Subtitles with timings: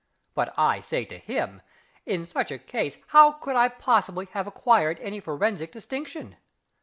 [0.33, 1.61] But I say to him,
[2.07, 6.37] in such a case how could I possibly have acquired any forensic distinction?